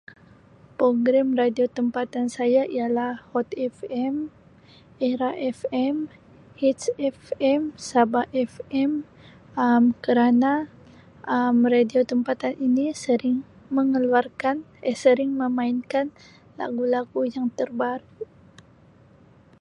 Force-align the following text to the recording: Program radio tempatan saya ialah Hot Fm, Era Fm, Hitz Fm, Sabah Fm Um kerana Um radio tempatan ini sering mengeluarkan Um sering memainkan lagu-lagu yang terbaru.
Program 0.81 1.29
radio 1.41 1.65
tempatan 1.77 2.25
saya 2.37 2.61
ialah 2.77 3.13
Hot 3.31 3.49
Fm, 3.71 4.15
Era 5.09 5.29
Fm, 5.53 5.95
Hitz 6.61 6.85
Fm, 7.17 7.61
Sabah 7.89 8.25
Fm 8.49 8.91
Um 9.65 9.83
kerana 10.05 10.53
Um 11.37 11.57
radio 11.75 12.01
tempatan 12.11 12.53
ini 12.67 12.85
sering 13.03 13.37
mengeluarkan 13.75 14.55
Um 14.85 14.95
sering 15.03 15.31
memainkan 15.41 16.05
lagu-lagu 16.59 17.21
yang 17.35 17.47
terbaru. 17.57 18.21